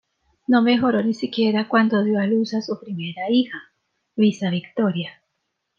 [0.47, 3.61] No mejoró ni siquiera cuando dio a luz a su primera hija,
[4.15, 5.21] Luisa Victoria.